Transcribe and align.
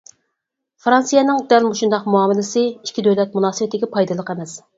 فىرانسىيەنىڭ 0.85 1.43
دەل 1.51 1.67
مۇشۇنداق 1.67 2.07
مۇئامىلىسى 2.15 2.65
ئىككى 2.71 3.05
دۆلەت 3.11 3.37
مۇناسىۋىتىگە 3.39 3.93
پايدىلىق 3.95 4.35
ئەمەس. 4.37 4.59